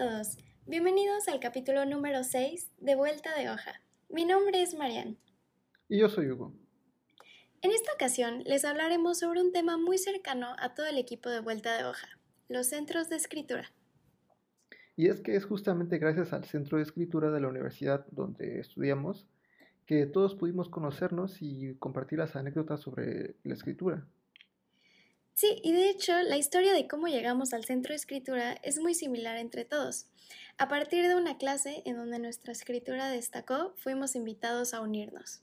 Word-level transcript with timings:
todos, 0.00 0.38
bienvenidos 0.64 1.28
al 1.28 1.40
capítulo 1.40 1.84
número 1.84 2.24
6 2.24 2.70
de 2.78 2.94
Vuelta 2.94 3.36
de 3.36 3.50
Hoja. 3.50 3.82
Mi 4.08 4.24
nombre 4.24 4.62
es 4.62 4.74
Marian. 4.74 5.18
Y 5.90 5.98
yo 5.98 6.08
soy 6.08 6.30
Hugo. 6.30 6.54
En 7.60 7.70
esta 7.70 7.92
ocasión 7.92 8.42
les 8.46 8.64
hablaremos 8.64 9.18
sobre 9.18 9.42
un 9.42 9.52
tema 9.52 9.76
muy 9.76 9.98
cercano 9.98 10.56
a 10.58 10.72
todo 10.72 10.86
el 10.86 10.96
equipo 10.96 11.28
de 11.28 11.40
Vuelta 11.40 11.76
de 11.76 11.84
Hoja, 11.84 12.08
los 12.48 12.68
centros 12.68 13.10
de 13.10 13.16
escritura. 13.16 13.70
Y 14.96 15.08
es 15.08 15.20
que 15.20 15.36
es 15.36 15.44
justamente 15.44 15.98
gracias 15.98 16.32
al 16.32 16.46
centro 16.46 16.78
de 16.78 16.84
escritura 16.84 17.30
de 17.30 17.40
la 17.42 17.48
universidad 17.48 18.06
donde 18.10 18.58
estudiamos 18.58 19.26
que 19.84 20.06
todos 20.06 20.34
pudimos 20.34 20.70
conocernos 20.70 21.42
y 21.42 21.74
compartir 21.74 22.20
las 22.20 22.36
anécdotas 22.36 22.80
sobre 22.80 23.34
la 23.44 23.52
escritura. 23.52 24.06
Sí, 25.34 25.60
y 25.62 25.72
de 25.72 25.90
hecho 25.90 26.12
la 26.22 26.36
historia 26.36 26.72
de 26.72 26.86
cómo 26.86 27.08
llegamos 27.08 27.52
al 27.52 27.64
centro 27.64 27.92
de 27.92 27.96
escritura 27.96 28.52
es 28.62 28.78
muy 28.78 28.94
similar 28.94 29.36
entre 29.36 29.64
todos. 29.64 30.06
A 30.58 30.68
partir 30.68 31.08
de 31.08 31.16
una 31.16 31.38
clase 31.38 31.82
en 31.86 31.96
donde 31.96 32.18
nuestra 32.18 32.52
escritura 32.52 33.08
destacó, 33.08 33.72
fuimos 33.76 34.14
invitados 34.14 34.74
a 34.74 34.80
unirnos. 34.80 35.42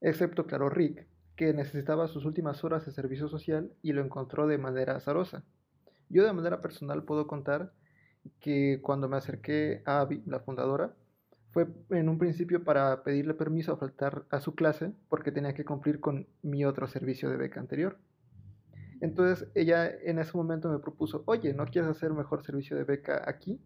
Excepto, 0.00 0.46
claro, 0.46 0.70
Rick, 0.70 1.06
que 1.36 1.52
necesitaba 1.52 2.06
sus 2.06 2.24
últimas 2.24 2.62
horas 2.64 2.86
de 2.86 2.92
servicio 2.92 3.28
social 3.28 3.72
y 3.82 3.92
lo 3.92 4.02
encontró 4.02 4.46
de 4.46 4.58
manera 4.58 4.96
azarosa. 4.96 5.42
Yo 6.08 6.24
de 6.24 6.32
manera 6.32 6.60
personal 6.60 7.04
puedo 7.04 7.26
contar 7.26 7.72
que 8.40 8.80
cuando 8.82 9.08
me 9.08 9.16
acerqué 9.16 9.82
a 9.86 10.00
Abby, 10.00 10.22
la 10.26 10.40
fundadora, 10.40 10.94
fue 11.52 11.66
en 11.90 12.08
un 12.08 12.18
principio 12.18 12.62
para 12.62 13.02
pedirle 13.02 13.34
permiso 13.34 13.72
a 13.72 13.76
faltar 13.76 14.24
a 14.30 14.40
su 14.40 14.54
clase 14.54 14.92
porque 15.08 15.32
tenía 15.32 15.54
que 15.54 15.64
cumplir 15.64 15.98
con 16.00 16.28
mi 16.42 16.64
otro 16.64 16.86
servicio 16.86 17.28
de 17.28 17.36
beca 17.36 17.60
anterior. 17.60 17.98
Entonces 19.00 19.48
ella 19.54 19.90
en 20.04 20.18
ese 20.18 20.36
momento 20.36 20.68
me 20.68 20.78
propuso, 20.78 21.22
oye, 21.26 21.54
¿no 21.54 21.66
quieres 21.66 21.90
hacer 21.90 22.12
mejor 22.12 22.44
servicio 22.44 22.76
de 22.76 22.84
beca 22.84 23.22
aquí? 23.26 23.58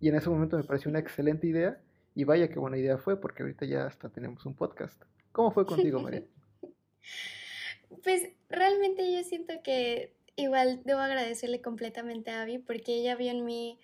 Y 0.00 0.08
en 0.08 0.16
ese 0.16 0.28
momento 0.28 0.56
me 0.56 0.64
pareció 0.64 0.90
una 0.90 0.98
excelente 0.98 1.46
idea 1.46 1.80
y 2.14 2.24
vaya 2.24 2.48
qué 2.48 2.58
buena 2.58 2.76
idea 2.76 2.98
fue 2.98 3.20
porque 3.20 3.42
ahorita 3.42 3.64
ya 3.64 3.86
hasta 3.86 4.08
tenemos 4.10 4.44
un 4.44 4.54
podcast. 4.54 5.02
¿Cómo 5.32 5.50
fue 5.50 5.64
contigo, 5.66 6.00
María? 6.00 6.24
pues 8.02 8.28
realmente 8.48 9.12
yo 9.14 9.22
siento 9.24 9.54
que 9.62 10.14
igual 10.36 10.82
debo 10.84 11.00
agradecerle 11.00 11.60
completamente 11.60 12.30
a 12.30 12.42
Abby 12.42 12.58
porque 12.58 12.94
ella 12.94 13.16
vio 13.16 13.30
en 13.30 13.44
mí 13.44 13.78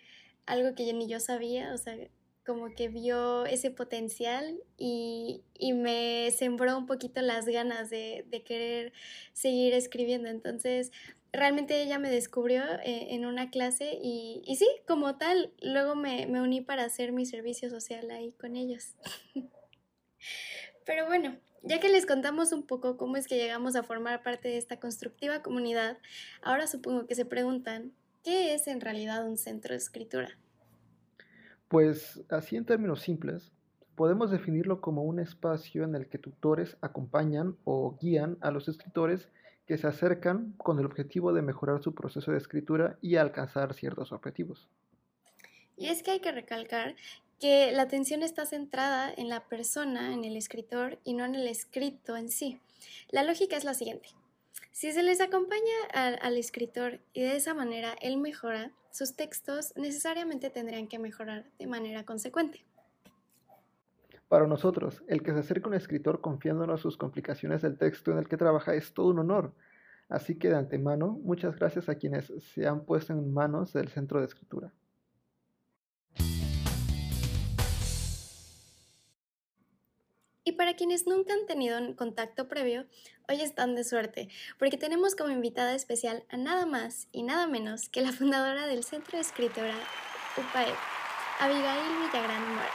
algo 0.47 0.75
que 0.75 0.87
yo 0.87 0.92
ni 0.92 1.09
yo 1.09 1.20
sabía, 1.20 1.73
o 1.73 1.79
sea, 1.79 1.97
como 2.44 2.74
que 2.74 2.88
vio 2.88 3.44
ese 3.46 3.70
potencial 3.70 4.60
y, 4.77 5.42
me 5.74 6.30
sembró 6.33 6.77
un 6.77 6.86
poquito 6.86 7.20
las 7.22 7.46
ganas 7.46 7.91
de, 7.91 8.24
querer 8.46 8.92
seguir 9.33 9.74
escribiendo. 9.74 10.28
Entonces, 10.28 10.91
realmente 11.33 11.83
ella 11.83 11.98
me 11.98 12.11
descubrió 12.11 12.62
eh, 12.84 13.14
en 13.14 13.27
una 13.27 13.50
clase 13.50 13.98
y, 14.02 14.42
y, 14.44 14.56
sí, 14.56 14.68
como 14.86 15.16
tal, 15.16 15.52
luego 15.62 15.94
me, 15.94 16.27
me 16.27 16.41
uní 16.41 16.61
para 16.61 16.84
hacer 16.84 17.12
mi 17.12 17.27
servicio 17.27 17.70
social 17.70 18.11
ahí 18.11 18.33
con 18.33 18.56
ellos. 18.56 18.94
Pero 20.86 21.06
bueno, 21.06 21.38
ya 21.62 21.78
que 21.78 21.88
les 21.88 22.06
contamos 22.06 22.52
un 22.52 22.66
poco 22.66 22.96
cómo 22.96 23.16
es 23.16 23.28
que 23.28 23.36
llegamos 23.36 23.77
a 23.77 23.83
formar 23.83 24.22
parte 24.22 24.48
de 24.48 24.56
esta 24.56 24.80
constructiva 24.80 25.42
comunidad, 25.42 25.98
ahora 26.42 26.66
supongo 26.66 27.06
que 27.06 27.14
se 27.14 27.27
preguntan, 27.27 27.92
¿qué 28.24 28.55
es 28.55 28.66
en 28.66 28.80
realidad 28.80 29.27
un 29.28 29.36
centro 29.36 29.72
de 29.72 29.78
escritura? 29.78 30.38
Pues 31.71 32.21
así 32.31 32.57
en 32.57 32.65
términos 32.65 33.01
simples, 33.01 33.53
podemos 33.95 34.33
definirlo 34.33 34.81
como 34.81 35.05
un 35.05 35.21
espacio 35.21 35.85
en 35.85 35.95
el 35.95 36.09
que 36.09 36.19
tutores 36.19 36.77
acompañan 36.81 37.57
o 37.63 37.97
guían 37.97 38.39
a 38.41 38.51
los 38.51 38.67
escritores 38.67 39.29
que 39.67 39.79
se 39.79 39.87
acercan 39.87 40.53
con 40.57 40.81
el 40.81 40.87
objetivo 40.87 41.33
de 41.33 41.43
mejorar 41.43 41.81
su 41.81 41.95
proceso 41.95 42.33
de 42.33 42.39
escritura 42.39 42.98
y 43.01 43.15
alcanzar 43.15 43.73
ciertos 43.75 44.11
objetivos. 44.11 44.69
Y 45.77 45.87
es 45.87 46.03
que 46.03 46.11
hay 46.11 46.19
que 46.19 46.33
recalcar 46.33 46.97
que 47.39 47.71
la 47.71 47.83
atención 47.83 48.25
está 48.25 48.47
centrada 48.47 49.15
en 49.17 49.29
la 49.29 49.47
persona, 49.47 50.13
en 50.13 50.25
el 50.25 50.36
escritor 50.36 50.98
y 51.05 51.14
no 51.14 51.25
en 51.25 51.36
el 51.36 51.47
escrito 51.47 52.17
en 52.17 52.30
sí. 52.30 52.59
La 53.13 53.23
lógica 53.23 53.57
es 53.57 53.63
la 53.63 53.75
siguiente. 53.75 54.09
Si 54.72 54.92
se 54.92 55.02
les 55.02 55.20
acompaña 55.20 56.16
al, 56.22 56.36
escritor 56.36 57.00
y 57.12 57.22
de 57.22 57.36
esa 57.36 57.55
manera 57.55 57.94
él 58.00 58.16
mejora, 58.16 58.72
sus 58.90 59.14
textos 59.14 59.74
necesariamente 59.77 60.50
tendrían 60.50 60.88
que 60.88 60.98
mejorar 60.98 61.44
de 61.58 61.66
manera 61.66 62.05
consecuente. 62.05 62.64
Para 64.28 64.46
nosotros, 64.46 65.02
el 65.08 65.22
que 65.22 65.33
se 65.33 65.40
acerque 65.40 65.66
a 65.66 65.68
un 65.68 65.74
escritor 65.74 66.20
confiándonos 66.20 66.80
sus 66.80 66.96
complicaciones 66.96 67.62
del 67.62 67.77
texto 67.77 68.12
en 68.12 68.18
el 68.18 68.28
que 68.28 68.36
trabaja 68.36 68.74
es 68.74 68.94
todo 68.94 69.08
un 69.08 69.18
honor. 69.18 69.52
Así 70.08 70.38
que 70.38 70.48
de 70.48 70.56
antemano, 70.56 71.18
muchas 71.22 71.56
gracias 71.56 71.88
a 71.88 71.96
quienes 71.96 72.32
se 72.38 72.67
han 72.67 72.84
puesto 72.84 73.12
en 73.12 73.32
manos 73.32 73.72
del 73.72 73.88
centro 73.88 74.20
de 74.20 74.27
escritura. 74.27 74.72
Y 80.50 80.52
para 80.52 80.74
quienes 80.74 81.06
nunca 81.06 81.33
han 81.33 81.46
tenido 81.46 81.78
un 81.78 81.94
contacto 81.94 82.48
previo, 82.48 82.84
hoy 83.28 83.40
están 83.40 83.77
de 83.77 83.84
suerte, 83.84 84.28
porque 84.58 84.77
tenemos 84.77 85.14
como 85.14 85.30
invitada 85.30 85.77
especial 85.77 86.24
a 86.28 86.36
nada 86.36 86.66
más 86.66 87.06
y 87.12 87.22
nada 87.22 87.46
menos 87.46 87.88
que 87.88 88.02
la 88.02 88.11
fundadora 88.11 88.66
del 88.66 88.83
Centro 88.83 89.16
de 89.16 89.20
Escritora 89.20 89.77
UPAE, 90.36 90.74
Abigail 91.38 91.98
Villagrán 92.00 92.48
Mora. 92.48 92.68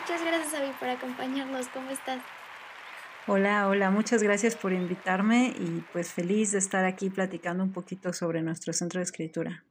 Muchas 0.00 0.20
gracias, 0.20 0.60
Abby, 0.60 0.72
por 0.80 0.88
acompañarnos. 0.88 1.68
¿Cómo 1.68 1.90
estás? 1.90 2.20
Hola, 3.28 3.68
hola, 3.68 3.92
muchas 3.92 4.24
gracias 4.24 4.56
por 4.56 4.72
invitarme 4.72 5.54
y 5.56 5.84
pues 5.92 6.12
feliz 6.12 6.50
de 6.50 6.58
estar 6.58 6.84
aquí 6.84 7.08
platicando 7.08 7.62
un 7.62 7.72
poquito 7.72 8.12
sobre 8.12 8.42
nuestro 8.42 8.72
centro 8.72 8.98
de 8.98 9.04
escritura. 9.04 9.64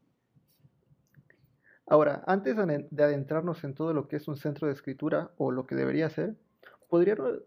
Ahora, 1.86 2.24
antes 2.28 2.56
de 2.56 3.04
adentrarnos 3.04 3.62
en 3.66 3.74
todo 3.74 3.94
lo 3.94 4.08
que 4.08 4.16
es 4.16 4.30
un 4.30 4.38
centro 4.38 4.68
de 4.68 4.74
escritura 4.74 5.32
o 5.38 5.52
lo 5.52 5.68
que 5.68 5.76
debería 5.76 6.10
ser, 6.10 6.38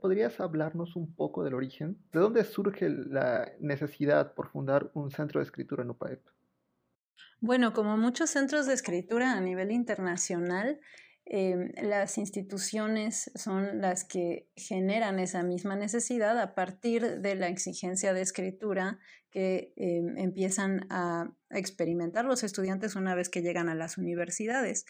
¿Podrías 0.01 0.41
hablarnos 0.41 0.97
un 0.97 1.15
poco 1.15 1.45
del 1.45 1.55
origen? 1.55 1.99
¿De 2.13 2.21
dónde 2.21 2.45
surge 2.45 2.89
la 2.89 3.51
necesidad 3.61 4.35
por 4.35 4.51
fundar 4.51 4.91
un 4.95 5.11
centro 5.11 5.41
de 5.41 5.45
escritura 5.45 5.83
en 5.83 5.91
UPAEP? 5.91 6.21
Bueno, 7.41 7.73
como 7.73 7.97
muchos 7.97 8.31
centros 8.31 8.67
de 8.67 8.75
escritura 8.75 9.33
a 9.33 9.41
nivel 9.41 9.71
internacional, 9.71 10.81
em, 11.25 11.73
las 11.83 12.19
instituciones 12.19 13.31
son 13.35 13.81
las 13.81 14.05
que 14.05 14.49
generan 14.57 15.19
esa 15.19 15.43
misma 15.43 15.77
necesidad 15.77 16.39
a 16.39 16.55
partir 16.55 17.21
de 17.21 17.35
la 17.35 17.49
exigencia 17.49 18.13
de 18.13 18.23
escritura 18.23 18.99
que 19.31 19.73
em, 19.77 20.17
empiezan 20.19 20.87
a 20.91 21.31
experimentar 21.51 22.25
los 22.25 22.43
estudiantes 22.43 22.97
una 22.97 23.15
vez 23.15 23.29
que 23.29 23.43
llegan 23.43 23.69
a 23.69 23.75
las 23.75 23.99
universidades. 23.99 24.85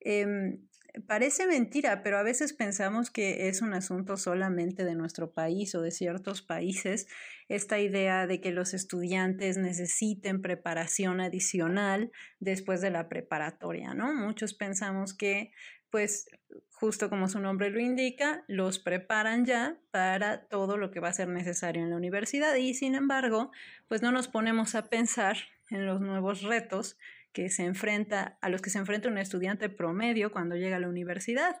Em, 0.00 0.67
parece 1.06 1.46
mentira, 1.46 2.02
pero 2.02 2.18
a 2.18 2.22
veces 2.22 2.52
pensamos 2.52 3.10
que 3.10 3.48
es 3.48 3.62
un 3.62 3.74
asunto 3.74 4.16
solamente 4.16 4.84
de 4.84 4.94
nuestro 4.94 5.32
país 5.32 5.74
o 5.74 5.82
de 5.82 5.90
ciertos 5.90 6.42
países, 6.42 7.06
esta 7.48 7.78
idea 7.78 8.26
de 8.26 8.40
que 8.40 8.50
los 8.50 8.74
estudiantes 8.74 9.56
necesiten 9.56 10.42
preparación 10.42 11.20
adicional 11.20 12.10
después 12.40 12.80
de 12.80 12.90
la 12.90 13.08
preparatoria, 13.08 13.94
¿no? 13.94 14.14
Muchos 14.14 14.54
pensamos 14.54 15.14
que, 15.14 15.52
pues, 15.90 16.28
justo 16.70 17.10
como 17.10 17.28
su 17.28 17.40
nombre 17.40 17.70
lo 17.70 17.80
indica, 17.80 18.44
los 18.46 18.78
preparan 18.78 19.44
ya 19.44 19.78
para 19.90 20.46
todo 20.46 20.76
lo 20.76 20.90
que 20.90 21.00
va 21.00 21.08
a 21.08 21.12
ser 21.12 21.28
necesario 21.28 21.82
en 21.82 21.90
la 21.90 21.96
universidad 21.96 22.54
y, 22.54 22.74
sin 22.74 22.94
embargo, 22.94 23.50
pues 23.88 24.02
no 24.02 24.12
nos 24.12 24.28
ponemos 24.28 24.74
a 24.74 24.88
pensar 24.88 25.36
en 25.70 25.86
los 25.86 26.00
nuevos 26.00 26.42
retos 26.42 26.96
que 27.32 27.50
se 27.50 27.64
enfrenta, 27.64 28.38
a 28.40 28.48
los 28.48 28.62
que 28.62 28.70
se 28.70 28.78
enfrenta 28.78 29.08
un 29.08 29.18
estudiante 29.18 29.68
promedio 29.68 30.32
cuando 30.32 30.56
llega 30.56 30.76
a 30.76 30.80
la 30.80 30.88
universidad. 30.88 31.56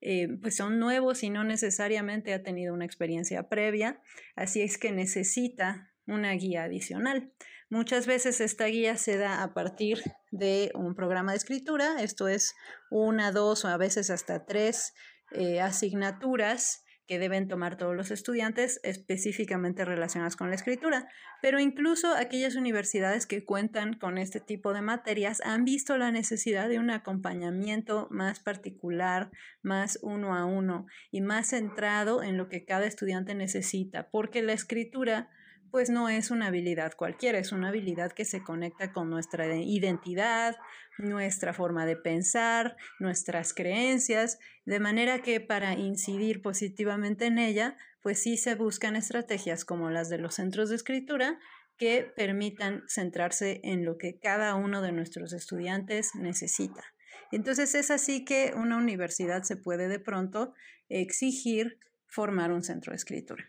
Eh, 0.00 0.28
pues 0.40 0.56
son 0.56 0.80
nuevos 0.80 1.22
y 1.22 1.30
no 1.30 1.44
necesariamente 1.44 2.34
ha 2.34 2.42
tenido 2.42 2.74
una 2.74 2.84
experiencia 2.84 3.48
previa, 3.48 4.02
así 4.34 4.60
es 4.60 4.76
que 4.76 4.90
necesita 4.90 5.92
una 6.08 6.32
guía 6.32 6.64
adicional. 6.64 7.32
Muchas 7.70 8.06
veces 8.06 8.40
esta 8.40 8.66
guía 8.66 8.96
se 8.96 9.16
da 9.16 9.44
a 9.44 9.54
partir 9.54 10.02
de 10.32 10.72
un 10.74 10.96
programa 10.96 11.30
de 11.32 11.38
escritura, 11.38 12.02
esto 12.02 12.26
es 12.26 12.54
una, 12.90 13.30
dos 13.30 13.64
o 13.64 13.68
a 13.68 13.76
veces 13.76 14.10
hasta 14.10 14.44
tres 14.44 14.92
eh, 15.30 15.60
asignaturas 15.60 16.84
deben 17.18 17.48
tomar 17.48 17.76
todos 17.76 17.96
los 17.96 18.10
estudiantes 18.10 18.80
específicamente 18.82 19.84
relacionadas 19.84 20.36
con 20.36 20.48
la 20.48 20.54
escritura. 20.54 21.08
Pero 21.40 21.58
incluso 21.58 22.14
aquellas 22.14 22.54
universidades 22.54 23.26
que 23.26 23.44
cuentan 23.44 23.94
con 23.94 24.18
este 24.18 24.40
tipo 24.40 24.72
de 24.72 24.82
materias 24.82 25.40
han 25.44 25.64
visto 25.64 25.96
la 25.98 26.12
necesidad 26.12 26.68
de 26.68 26.78
un 26.78 26.90
acompañamiento 26.90 28.08
más 28.10 28.40
particular, 28.40 29.30
más 29.62 29.98
uno 30.02 30.36
a 30.36 30.44
uno 30.44 30.86
y 31.10 31.20
más 31.20 31.48
centrado 31.48 32.22
en 32.22 32.36
lo 32.36 32.48
que 32.48 32.64
cada 32.64 32.86
estudiante 32.86 33.34
necesita, 33.34 34.08
porque 34.10 34.42
la 34.42 34.52
escritura 34.52 35.30
pues 35.72 35.88
no 35.88 36.10
es 36.10 36.30
una 36.30 36.48
habilidad 36.48 36.92
cualquiera, 36.94 37.38
es 37.38 37.50
una 37.50 37.70
habilidad 37.70 38.12
que 38.12 38.26
se 38.26 38.44
conecta 38.44 38.92
con 38.92 39.08
nuestra 39.08 39.56
identidad, 39.56 40.54
nuestra 40.98 41.54
forma 41.54 41.86
de 41.86 41.96
pensar, 41.96 42.76
nuestras 43.00 43.54
creencias, 43.54 44.38
de 44.66 44.80
manera 44.80 45.22
que 45.22 45.40
para 45.40 45.72
incidir 45.72 46.42
positivamente 46.42 47.24
en 47.24 47.38
ella, 47.38 47.78
pues 48.02 48.22
sí 48.22 48.36
se 48.36 48.54
buscan 48.54 48.96
estrategias 48.96 49.64
como 49.64 49.88
las 49.88 50.10
de 50.10 50.18
los 50.18 50.34
centros 50.34 50.68
de 50.68 50.76
escritura 50.76 51.40
que 51.78 52.12
permitan 52.14 52.84
centrarse 52.86 53.60
en 53.64 53.86
lo 53.86 53.96
que 53.96 54.18
cada 54.18 54.54
uno 54.56 54.82
de 54.82 54.92
nuestros 54.92 55.32
estudiantes 55.32 56.14
necesita. 56.14 56.84
Entonces 57.32 57.74
es 57.74 57.90
así 57.90 58.26
que 58.26 58.52
una 58.54 58.76
universidad 58.76 59.42
se 59.42 59.56
puede 59.56 59.88
de 59.88 59.98
pronto 59.98 60.52
exigir 60.90 61.78
formar 62.06 62.52
un 62.52 62.62
centro 62.62 62.92
de 62.92 62.96
escritura. 62.96 63.48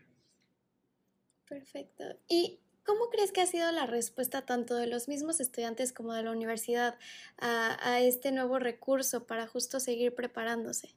Perfecto. 1.54 2.04
¿Y 2.28 2.60
cómo 2.84 3.10
crees 3.12 3.32
que 3.32 3.42
ha 3.42 3.46
sido 3.46 3.72
la 3.72 3.86
respuesta 3.86 4.44
tanto 4.44 4.76
de 4.76 4.88
los 4.88 5.08
mismos 5.08 5.40
estudiantes 5.40 5.94
como 5.94 6.14
de 6.14 6.24
la 6.24 6.32
universidad 6.32 6.98
a, 7.38 8.00
este 8.02 8.32
nuevo 8.32 8.58
recurso 8.58 9.28
para 9.28 9.46
justo 9.46 9.80
seguir 9.80 10.16
preparándose? 10.16 10.96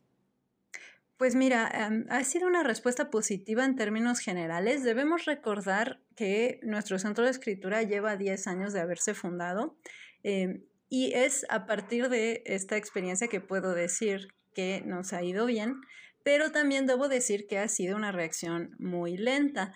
Pues 1.19 1.35
mira, 1.35 1.71
em, 1.75 2.07
ha 2.09 2.25
sido 2.25 2.47
una 2.47 2.63
respuesta 2.63 3.11
positiva 3.11 3.65
en 3.67 3.77
términos 3.77 4.21
generales. 4.21 4.83
Debemos 4.83 5.27
recordar 5.27 6.01
que 6.15 6.59
nuestro 6.63 6.99
centro 6.99 7.25
de 7.25 7.31
escritura 7.31 7.83
lleva 7.83 8.17
10 8.17 8.47
años 8.47 8.73
de 8.73 8.81
haberse 8.81 9.13
fundado 9.13 9.77
em, 10.23 10.65
y 10.89 11.13
es 11.13 11.45
a 11.51 11.67
partir 11.67 12.09
de 12.09 12.43
esta 12.47 12.77
experiencia 12.79 13.29
que 13.29 13.41
puedo 13.41 13.75
decir 13.75 14.29
que 14.55 14.83
nos 14.87 15.13
ha 15.13 15.23
ido 15.23 15.45
bien, 15.45 15.81
pero 16.23 16.51
también 16.51 16.87
debo 16.87 17.09
decir 17.09 17.47
que 17.47 17.59
ha 17.59 17.69
sido 17.69 17.95
una 17.95 18.11
reacción 18.11 18.75
muy 18.79 19.17
lenta. 19.17 19.75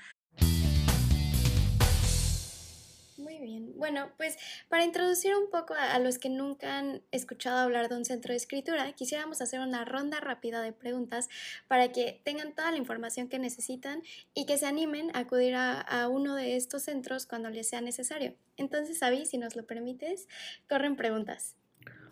Bien. 3.24 3.72
Bueno, 3.76 4.10
pues 4.16 4.36
para 4.68 4.84
introducir 4.84 5.34
un 5.34 5.50
poco 5.50 5.74
a, 5.74 5.98
los 5.98 6.18
que 6.18 6.28
nunca 6.28 6.78
han 6.78 7.02
escuchado 7.10 7.58
hablar 7.58 7.88
de 7.88 7.96
un 7.96 8.04
centro 8.04 8.32
de 8.32 8.36
escritura, 8.36 8.92
quisiéramos 8.92 9.40
hacer 9.40 9.60
una 9.60 9.84
ronda 9.84 10.20
rápida 10.20 10.62
de 10.62 10.72
preguntas 10.72 11.28
para 11.68 11.92
que 11.92 12.20
tengan 12.24 12.54
toda 12.54 12.70
la 12.70 12.76
información 12.76 13.28
que 13.28 13.38
necesitan 13.38 14.02
y 14.34 14.46
que 14.46 14.58
se 14.58 14.66
animen 14.66 15.10
a 15.14 15.20
acudir 15.20 15.54
a, 15.54 15.80
a 15.80 16.08
uno 16.08 16.34
de 16.34 16.56
estos 16.56 16.82
centros 16.82 17.26
cuando 17.26 17.50
les 17.50 17.68
sea 17.68 17.80
necesario. 17.80 18.34
Entonces, 18.56 19.02
Avi, 19.02 19.26
si 19.26 19.38
nos 19.38 19.56
lo 19.56 19.66
permites, 19.66 20.28
corren 20.68 20.96
preguntas. 20.96 21.56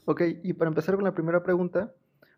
Ok, 0.05 0.23
y 0.43 0.53
para 0.55 0.69
empezar 0.69 0.95
con 0.95 1.05
la 1.05 1.15
primera 1.15 1.43
pregunta, 1.43 1.95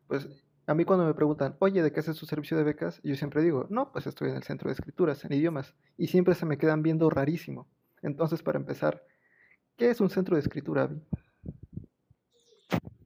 pues 0.08 0.26
a 0.70 0.74
mí 0.74 0.84
cuando 0.84 1.04
me 1.04 1.14
preguntan, 1.14 1.56
oye, 1.58 1.82
¿de 1.82 1.92
qué 1.92 1.98
haces 1.98 2.16
tu 2.16 2.26
servicio 2.26 2.56
de 2.56 2.62
becas? 2.62 3.00
Yo 3.02 3.16
siempre 3.16 3.42
digo, 3.42 3.66
no, 3.70 3.90
pues 3.90 4.06
estoy 4.06 4.30
en 4.30 4.36
el 4.36 4.44
centro 4.44 4.68
de 4.68 4.74
escrituras, 4.74 5.24
en 5.24 5.32
idiomas, 5.32 5.74
y 5.96 6.06
siempre 6.06 6.34
se 6.34 6.46
me 6.46 6.58
quedan 6.58 6.82
viendo 6.82 7.10
rarísimo. 7.10 7.66
Entonces, 8.02 8.42
para 8.42 8.58
empezar, 8.58 9.04
¿qué 9.76 9.90
es 9.90 10.00
un 10.00 10.10
centro 10.10 10.36
de 10.36 10.42
escritura, 10.42 10.90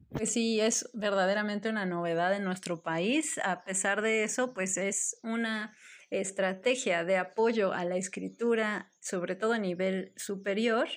Pues 0.09 0.31
sí, 0.31 0.61
es 0.61 0.89
verdaderamente 0.93 1.69
una 1.69 1.85
novedad 1.85 2.33
en 2.33 2.45
nuestro 2.45 2.81
país. 2.81 3.37
A 3.43 3.65
pesar 3.65 4.01
de 4.01 4.23
eso, 4.23 4.53
pues 4.53 4.77
es 4.77 5.19
una 5.23 5.75
estrategia 6.09 7.03
de 7.03 7.17
apoyo 7.17 7.73
a 7.73 7.83
la 7.83 7.97
escritura, 7.97 8.91
sobre 9.01 9.35
todo 9.35 9.53
a 9.53 9.59
nivel 9.59 10.13
superior, 10.15 10.87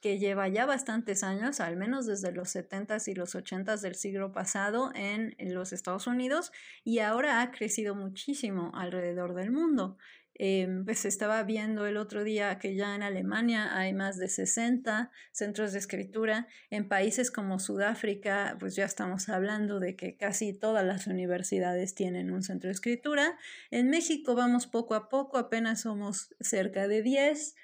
que 0.00 0.18
lleva 0.18 0.48
ya 0.48 0.66
bastantes 0.66 1.22
años, 1.22 1.60
al 1.60 1.76
menos 1.76 2.06
desde 2.06 2.32
los 2.32 2.54
70s 2.54 3.08
y 3.08 3.14
los 3.14 3.34
80s 3.34 3.80
del 3.80 3.94
siglo 3.94 4.32
pasado 4.32 4.90
en 4.94 5.34
los 5.38 5.72
Estados 5.72 6.06
Unidos 6.06 6.52
y 6.84 6.98
ahora 6.98 7.40
ha 7.40 7.50
crecido 7.50 7.94
muchísimo 7.94 8.72
alrededor 8.74 9.34
del 9.34 9.50
mundo. 9.50 9.96
Em, 10.38 10.84
pues 10.84 11.06
estaba 11.06 11.42
viendo 11.44 11.86
el 11.86 11.96
otro 11.96 12.22
día 12.22 12.58
que 12.58 12.74
ya 12.74 12.94
en 12.94 13.02
Alemania 13.02 13.74
hay 13.74 13.94
más 13.94 14.18
de 14.18 14.28
60 14.28 15.10
centros 15.32 15.72
de 15.72 15.78
escritura. 15.78 16.46
En 16.68 16.88
países 16.88 17.30
como 17.30 17.58
Sudáfrica, 17.58 18.56
pues 18.60 18.76
ya 18.76 18.84
estamos 18.84 19.30
hablando 19.30 19.80
de 19.80 19.96
que 19.96 20.16
casi 20.18 20.52
todas 20.52 20.84
las 20.84 21.06
universidades 21.06 21.94
tienen 21.94 22.30
un 22.30 22.42
centro 22.42 22.68
de 22.68 22.74
escritura. 22.74 23.38
En 23.70 23.88
México 23.88 24.34
vamos 24.34 24.66
poco 24.66 24.94
a 24.94 25.08
poco, 25.08 25.38
apenas 25.38 25.80
somos 25.80 26.34
cerca 26.40 26.86
de 26.86 27.00
10, 27.00 27.54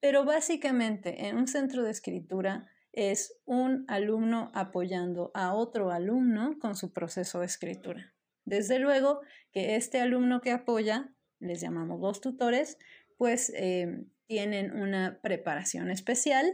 pero 0.00 0.24
básicamente 0.24 1.26
en 1.26 1.36
un 1.36 1.46
centro 1.46 1.82
de 1.82 1.90
escritura 1.90 2.66
es 2.92 3.34
un 3.44 3.84
alumno 3.88 4.50
apoyando 4.54 5.32
a 5.34 5.52
otro 5.52 5.90
alumno 5.90 6.58
con 6.58 6.76
su 6.76 6.94
proceso 6.94 7.40
de 7.40 7.46
escritura. 7.46 8.14
Desde 8.44 8.78
luego 8.78 9.20
que 9.52 9.76
este 9.76 10.00
alumno 10.00 10.40
que 10.40 10.50
apoya 10.50 11.12
les 11.42 11.60
llamamos 11.60 12.00
los 12.00 12.20
tutores, 12.20 12.78
pues 13.18 13.52
eh, 13.54 14.04
tienen 14.26 14.72
una 14.72 15.20
preparación 15.22 15.90
especial 15.90 16.46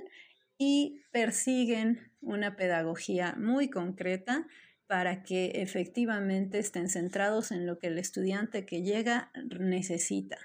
y 0.59 1.03
persiguen 1.13 2.13
una 2.21 2.57
pedagogía 2.57 3.35
muy 3.39 3.71
concreta 3.71 4.47
para 4.87 5.23
que 5.23 5.53
efectivamente 5.63 6.59
estén 6.59 6.89
centrados 6.89 7.53
en 7.53 7.67
lo 7.67 7.79
que 7.79 7.89
el 7.89 7.99
estudiante 7.99 8.65
que 8.65 8.83
llega 8.83 9.31
necesita. 9.61 10.39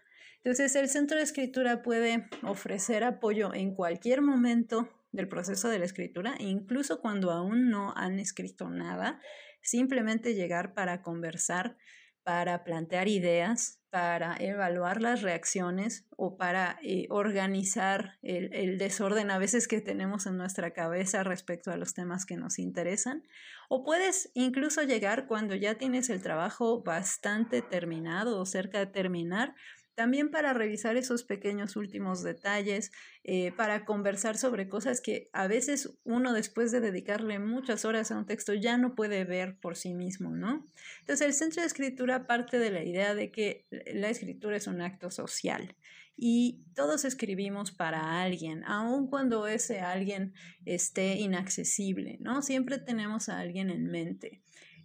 Entonces, 0.43 0.75
el 0.75 0.89
centro 0.89 1.17
de 1.17 1.23
escritura 1.23 1.81
puede 1.81 2.27
ofrecer 2.43 3.05
apoyo 3.05 3.53
en 3.53 3.73
cualquier 3.73 4.21
momento 4.21 4.89
del 5.13 5.29
proceso 5.29 5.69
de 5.69 5.79
la 5.79 5.85
escritura, 5.85 6.35
incluso 6.39 6.99
cuando 6.99 7.31
aún 7.31 7.69
no 7.69 7.93
han 7.95 8.19
escrito 8.19 8.69
nada, 8.69 9.21
simplemente 9.61 10.35
llegar 10.35 10.73
para 10.73 11.01
conversar 11.01 11.77
para 12.23 12.63
plantear 12.63 13.07
ideas, 13.07 13.79
para 13.89 14.35
evaluar 14.39 15.01
las 15.01 15.21
reacciones 15.21 16.07
o 16.17 16.35
para 16.35 16.79
eh, 16.81 17.05
organizar 17.11 18.17
el, 18.23 18.79
desorden 18.79 19.29
a 19.29 19.37
veces 19.37 19.67
que 19.67 19.81
tenemos 19.81 20.25
en 20.25 20.37
nuestra 20.37 20.71
cabeza 20.71 21.23
respecto 21.23 21.69
a 21.71 21.77
los 21.77 21.93
temas 21.93 22.25
que 22.25 22.35
nos 22.35 22.57
interesan. 22.57 23.23
O 23.69 23.83
puedes 23.83 24.31
incluso 24.33 24.81
llegar 24.81 25.27
cuando 25.27 25.53
ya 25.53 25.75
tienes 25.75 26.09
el 26.09 26.23
trabajo 26.23 26.81
bastante 26.81 27.61
terminado 27.61 28.39
o 28.39 28.45
cerca 28.47 28.79
de 28.79 28.87
terminar 28.87 29.53
también 29.95 30.31
para 30.31 30.53
revisar 30.53 30.97
esos 30.97 31.23
pequeños 31.23 31.75
últimos 31.75 32.23
detalles, 32.23 32.91
eh, 33.23 33.51
para 33.51 33.85
conversar 33.85 34.37
sobre 34.37 34.67
cosas 34.67 35.01
que 35.01 35.29
a 35.33 35.47
veces 35.47 35.93
uno 36.03 36.33
después 36.33 36.71
de 36.71 36.81
dedicarle 36.81 37.39
muchas 37.39 37.85
horas 37.85 38.11
a 38.11 38.17
un 38.17 38.25
texto 38.25 38.53
ya 38.53 38.77
no 38.77 38.95
puede 38.95 39.23
ver 39.23 39.57
por 39.57 39.75
sí 39.75 39.93
mismo, 39.93 40.35
¿no? 40.35 40.67
Entonces 41.01 41.27
el 41.27 41.33
centro 41.33 41.61
de 41.61 41.67
escritura 41.67 42.27
parte 42.27 42.59
de 42.59 42.71
la 42.71 42.83
idea 42.83 43.15
de 43.15 43.31
que 43.31 43.65
la 43.93 44.09
escritura 44.09 44.57
es 44.57 44.67
un 44.67 44.81
acto 44.81 45.11
social 45.11 45.75
y 46.15 46.63
todos 46.75 47.05
escribimos 47.05 47.71
para 47.71 48.21
alguien, 48.21 48.63
aun 48.65 49.07
cuando 49.07 49.47
ese 49.47 49.79
alguien 49.79 50.33
esté 50.65 51.15
inaccesible, 51.15 52.17
¿no? 52.19 52.41
Siempre 52.41 52.77
tenemos 52.77 53.29
a 53.29 53.39
alguien 53.39 53.69
en 53.69 53.89
mente. 53.89 54.41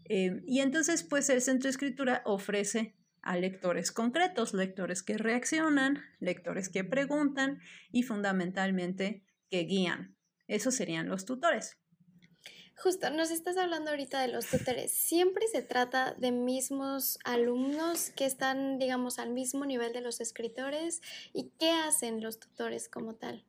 Eh, 0.08 0.42
y 0.46 0.60
entonces, 0.60 1.02
pues 1.02 1.28
el 1.28 1.42
centro 1.42 1.66
de 1.66 1.70
escritura 1.70 2.22
ofrece 2.24 2.94
a 3.28 3.36
lectores 3.36 3.92
concretos, 3.92 4.54
lectores 4.54 5.02
que 5.02 5.18
reaccionan, 5.18 6.02
lectores 6.18 6.70
que 6.70 6.82
preguntan 6.82 7.60
y 7.92 8.02
fundamentalmente 8.02 9.22
que 9.50 9.64
guían. 9.64 10.16
Esos 10.46 10.74
serían 10.74 11.10
los 11.10 11.26
tutores. 11.26 11.76
Justo, 12.74 13.10
nos 13.10 13.30
estás 13.30 13.58
hablando 13.58 13.90
ahorita 13.90 14.22
de 14.22 14.28
los 14.28 14.46
tutores. 14.46 14.94
¿Siempre 14.94 15.46
se 15.46 15.60
trata 15.60 16.14
de 16.14 16.32
mismos 16.32 17.18
alumnos 17.22 18.08
que 18.16 18.24
están, 18.24 18.78
digamos, 18.78 19.18
al 19.18 19.30
mismo 19.30 19.66
nivel 19.66 19.92
de 19.92 20.00
los 20.00 20.22
escritores? 20.22 21.02
¿Y 21.34 21.50
qué 21.58 21.70
hacen 21.70 22.22
los 22.22 22.40
tutores 22.40 22.88
como 22.88 23.16
tal? 23.16 23.44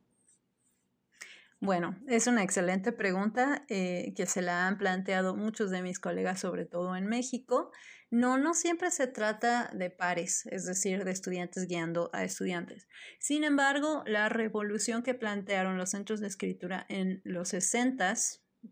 Bueno, 1.62 1.94
es 2.08 2.26
una 2.26 2.42
excelente 2.42 2.90
pregunta 2.90 3.66
eh, 3.68 4.14
que 4.16 4.24
se 4.24 4.40
la 4.40 4.66
han 4.66 4.78
planteado 4.78 5.36
muchos 5.36 5.70
de 5.70 5.82
mis 5.82 5.98
colegas, 5.98 6.40
sobre 6.40 6.64
todo 6.64 6.96
en 6.96 7.06
México. 7.06 7.70
No, 8.10 8.38
no 8.38 8.54
siempre 8.54 8.90
se 8.90 9.06
trata 9.06 9.70
de 9.74 9.90
pares, 9.90 10.46
es 10.46 10.64
decir, 10.64 11.04
de 11.04 11.10
estudiantes 11.10 11.66
guiando 11.66 12.08
a 12.14 12.24
estudiantes. 12.24 12.88
Sin 13.18 13.44
embargo, 13.44 14.02
la 14.06 14.30
revolución 14.30 15.02
que 15.02 15.12
plantearon 15.12 15.76
los 15.76 15.90
centros 15.90 16.20
de 16.20 16.28
escritura 16.28 16.86
en 16.88 17.20
los 17.24 17.50
60 17.50 18.14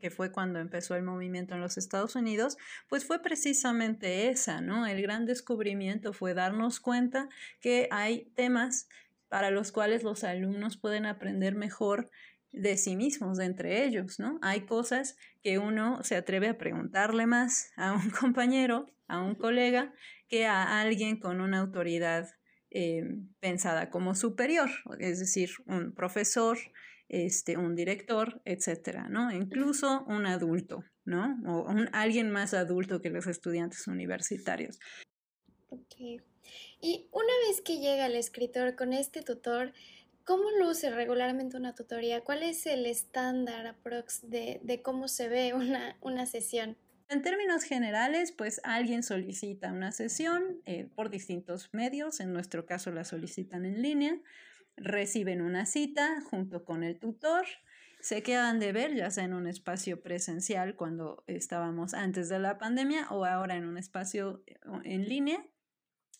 que 0.01 0.11
fue 0.11 0.33
cuando 0.33 0.59
empezó 0.59 0.95
el 0.97 1.03
movimiento 1.03 1.55
en 1.55 1.61
los 1.61 1.79
Estados 1.79 2.15
Unidos, 2.15 2.57
pues 2.89 3.07
fue 3.07 3.23
precisamente 3.23 4.29
esa, 4.29 4.61
¿no? 4.61 4.87
El 4.87 5.01
gran 5.01 5.25
descubrimiento 5.25 6.13
fue 6.13 6.35
darnos 6.35 6.81
cuenta 6.81 7.29
que 7.61 7.89
hay 7.91 8.31
temas 8.35 8.89
para 9.29 9.51
los 9.51 9.73
cuales 9.73 10.03
los 10.03 10.25
alumnos 10.25 10.77
pueden 10.77 11.07
aprender 11.07 11.55
mejor 11.55 12.11
de 12.53 12.77
sí 12.77 12.97
mismos, 12.97 13.39
de 13.39 13.45
entre 13.45 13.85
ellos, 13.85 14.19
¿no? 14.19 14.39
Hay 14.43 14.63
cosas 14.63 15.17
que 15.43 15.59
uno 15.59 16.03
se 16.03 16.17
atreve 16.17 16.49
a 16.49 16.59
preguntarle 16.59 17.27
más 17.27 17.71
a 17.77 17.93
un 17.93 18.11
compañero, 18.11 18.87
a 19.07 19.23
un 19.23 19.35
colega, 19.35 19.93
que 20.29 20.47
a 20.47 20.81
alguien 20.81 21.19
con 21.19 21.41
una 21.41 21.59
autoridad 21.59 22.29
eh, 22.71 23.03
pensada 23.41 23.89
como 23.91 24.15
superior, 24.15 24.69
es 24.99 25.19
decir, 25.21 25.51
un 25.67 25.95
profesor, 25.95 26.59
este, 27.09 27.57
un 27.57 27.75
director, 27.75 28.43
etcétera, 28.45 29.09
¿no? 29.09 29.33
Incluso 29.33 30.05
un 30.07 30.27
adulto, 30.27 30.85
¿no? 31.07 31.39
O 31.47 31.71
un, 31.71 31.89
alguien 31.95 32.31
más 32.31 32.53
adulto 32.53 33.01
que 33.01 33.09
los 33.09 33.27
estudiantes 33.27 33.87
universitarios. 33.87 34.79
Ok. 35.71 36.23
Y 36.81 37.09
una 37.11 37.33
vez 37.49 37.63
que 37.63 37.79
llega 37.79 38.07
el 38.07 38.17
escritor 38.17 38.77
con 38.77 38.93
este 38.93 39.23
tutor, 39.23 39.73
¿Cómo 40.29 40.51
luce 40.51 40.91
regularmente 40.91 41.57
una 41.57 41.75
tutoría? 41.75 42.23
¿Cuál 42.23 42.43
es 42.43 42.67
el 42.67 42.85
estándar 42.85 43.67
aprox 43.67 44.29
de, 44.29 44.61
de 44.63 44.83
cómo 44.83 45.09
se 45.09 45.27
ve 45.27 45.55
una, 45.55 45.97
una, 46.03 46.27
sesión? 46.27 46.77
En 47.09 47.23
términos 47.23 47.63
generales, 47.63 48.33
pues 48.33 48.61
alguien 48.63 49.03
solicita 49.03 49.73
una 49.73 49.91
sesión 49.91 50.61
eh, 50.67 50.87
por 50.95 51.09
distintos 51.09 51.71
medios, 51.73 52.21
en 52.21 52.35
nuestro 52.35 52.67
caso 52.67 52.93
la 52.93 53.05
solicitan 53.05 53.65
en 53.65 53.81
línea, 53.81 54.21
reciben 54.77 55.41
una 55.41 55.65
cita 55.65 56.21
junto 56.21 56.63
con 56.63 56.85
el 56.85 56.99
tutor 56.99 57.47
se 58.01 58.23
quedan 58.23 58.61
de 58.61 58.73
ver, 58.73 58.95
ya 58.95 59.11
sea 59.11 59.25
en 59.25 59.33
un 59.33 59.47
espacio 59.47 60.03
presencial 60.03 60.77
cuando 60.77 61.25
estábamos 61.27 61.95
antes 61.95 62.29
de 62.29 62.39
la 62.39 62.59
pandemia 62.59 63.09
o 63.11 63.25
ahora 63.25 63.57
en 63.57 63.67
un 63.67 63.79
espacio 63.79 64.43
eh, 64.47 64.59
en 64.85 65.09
línea. 65.09 65.43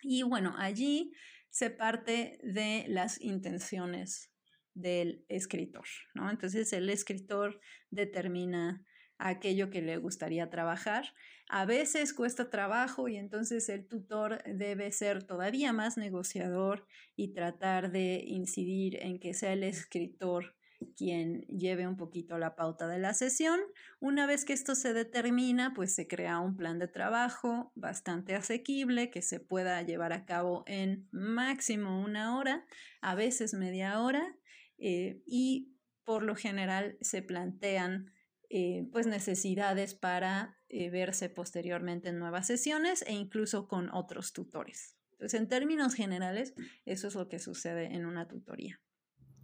Y 0.01 0.23
bueno, 0.23 0.55
allí 0.57 1.13
se 1.51 1.71
parte 1.71 2.39
de 2.43 2.85
las 2.89 3.21
intenciones 3.21 4.31
del 4.75 5.25
escritor, 5.29 5.87
¿no? 6.15 6.31
Entonces 6.31 6.73
el 6.73 6.89
escritor 6.91 7.61
determina 7.91 8.85
aquello 9.19 9.71
que 9.71 9.83
le 9.83 9.97
gustaría 9.97 10.49
trabajar. 10.49 11.13
A 11.49 11.65
veces 11.65 12.15
cuesta 12.15 12.51
trabajo 12.51 13.09
y 13.09 13.17
entonces 13.17 13.69
el 13.69 13.87
tutor 13.89 14.43
debe 14.45 14.93
ser 14.93 15.25
todavía 15.25 15.73
más 15.73 15.97
negociador 15.97 16.87
y 17.17 17.33
tratar 17.33 17.91
de 17.91 18.23
incidir 18.27 19.03
en 19.03 19.19
que 19.19 19.35
sea 19.35 19.53
el 19.53 19.65
escritor 19.65 20.55
quien 20.97 21.43
lleve 21.43 21.87
un 21.87 21.97
poquito 21.97 22.39
la 22.39 22.55
pauta 22.55 22.87
de 22.89 22.99
la 22.99 23.15
sesión. 23.15 23.61
Una 24.01 24.27
vez 24.27 24.45
que 24.45 24.53
esto 24.53 24.75
se 24.75 24.93
determina, 24.93 25.73
pues 25.75 25.95
se 25.95 26.07
crea 26.07 26.41
un 26.41 26.57
plan 26.57 26.79
de 26.79 26.89
trabajo 26.89 27.73
bastante 27.75 28.35
asequible 28.35 29.11
que 29.11 29.23
se 29.23 29.41
pueda 29.41 29.83
llevar 29.83 30.13
a 30.13 30.25
cabo 30.25 30.65
en 30.67 31.09
máximo 31.11 32.01
una 32.01 32.37
hora, 32.37 32.65
a 33.01 33.15
veces 33.15 33.55
media 33.55 34.01
hora, 34.01 34.37
eh, 34.79 35.23
y 35.27 35.75
por 36.05 36.23
lo 36.23 36.37
general 36.37 36.97
se 37.01 37.23
plantean 37.23 38.13
eh, 38.51 38.89
pues 38.93 39.07
necesidades 39.07 39.95
para 39.95 40.57
eh, 40.69 40.91
verse 40.91 41.29
posteriormente 41.29 42.09
en 42.09 42.19
nuevas 42.19 42.47
sesiones 42.47 43.05
e 43.07 43.13
incluso 43.13 43.69
con 43.69 43.91
otros 43.91 44.33
tutores. 44.33 44.97
Entonces, 45.13 45.41
en 45.41 45.49
términos 45.49 45.95
generales, 45.95 46.55
eso 46.85 47.09
es 47.09 47.15
lo 47.15 47.29
que 47.29 47.41
sucede 47.41 47.95
en 47.95 48.07
una 48.07 48.29
tutoría. 48.29 48.81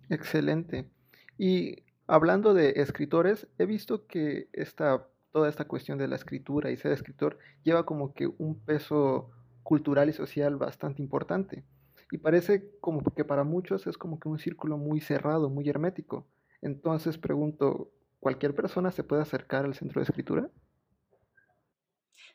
Excelente. 0.09 0.91
Y 1.39 1.83
hablando 2.07 2.55
de 2.55 2.75
escritores, 2.77 3.47
he 3.59 3.67
visto 3.67 4.07
que 4.07 4.49
esta, 4.53 5.07
toda 5.33 5.49
esta 5.49 5.67
cuestión 5.67 5.99
de 5.99 6.09
la 6.09 6.17
escritura 6.17 6.71
y 6.71 6.77
ser 6.77 6.93
escritor 6.93 7.39
lleva 7.63 7.85
como 7.87 8.15
que 8.15 8.27
un 8.39 8.59
peso 8.59 9.31
cultural 9.63 10.09
y 10.09 10.13
social 10.13 10.57
bastante 10.57 11.03
importante. 11.03 11.65
Y 12.11 12.19
parece 12.19 12.71
como 12.81 13.03
que 13.03 13.25
para 13.25 13.45
muchos 13.45 13.87
es 13.87 13.99
como 13.99 14.21
que 14.21 14.29
un 14.29 14.39
círculo 14.39 14.77
muy 14.77 15.01
cerrado, 15.01 15.49
muy 15.49 15.69
hermético. 15.69 16.27
Entonces 16.63 17.19
pregunto, 17.19 17.91
¿cualquier 18.21 18.55
persona 18.55 18.93
se 18.93 19.03
puede 19.03 19.23
acercar 19.23 19.65
al 19.65 19.75
centro 19.75 20.01
de 20.01 20.05
escritura? 20.05 20.51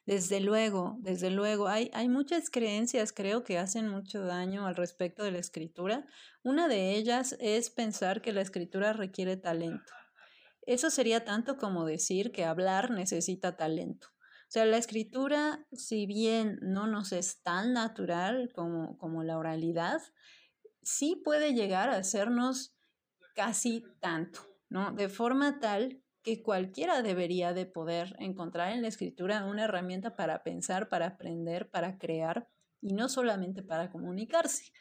Desde 0.05 0.39
luego, 0.39 0.97
desde 1.01 1.29
luego. 1.29 1.67
Hay, 1.67 1.91
hay 1.93 2.09
muchas 2.09 2.49
creencias, 2.49 3.13
creo, 3.13 3.43
que 3.43 3.57
hacen 3.57 3.87
mucho 3.87 4.21
daño 4.21 4.65
al 4.65 4.75
respecto 4.75 5.23
de 5.23 5.31
la 5.31 5.39
escritura. 5.39 6.05
Una 6.43 6.67
de 6.67 6.95
ellas 6.95 7.35
es 7.39 7.69
pensar 7.69 8.21
que 8.21 8.33
la 8.33 8.41
escritura 8.41 8.93
requiere 8.93 9.37
talento. 9.37 9.93
Eso 10.65 10.89
sería 10.89 11.25
tanto 11.25 11.57
como 11.57 11.85
decir 11.85 12.31
que 12.31 12.45
hablar 12.45 12.91
necesita 12.91 13.55
talento. 13.55 14.07
O 14.49 14.51
sea, 14.51 14.65
la 14.65 14.77
escritura, 14.77 15.65
si 15.71 16.07
bien 16.07 16.57
no 16.61 16.87
nos 16.87 17.11
es 17.11 17.43
tan 17.43 17.73
natural 17.73 18.51
como, 18.53 18.97
como 18.97 19.23
la 19.23 19.37
oralidad, 19.37 20.01
sí 20.81 21.21
puede 21.23 21.53
llegar 21.53 21.89
a 21.89 21.97
hacernos 21.97 22.75
casi 23.35 23.83
tanto. 23.99 24.49
¿no? 24.69 24.91
De 24.91 25.09
forma 25.09 25.59
tal 25.59 26.01
que 26.29 26.43
cualquiera 26.43 27.01
debería 27.01 27.53
de 27.53 27.65
poder 27.65 28.15
encontrar 28.19 28.71
en 28.71 28.83
la 28.83 28.87
escritura 28.87 29.45
una 29.45 29.63
herramienta 29.63 30.15
para 30.15 30.43
pensar, 30.43 30.87
para 30.87 31.07
aprender, 31.07 31.71
para 31.71 31.97
crear 31.97 32.47
y 32.81 32.93
no 32.93 33.09
solamente 33.09 33.63
para 33.63 33.89
comunicarse. 33.89 34.71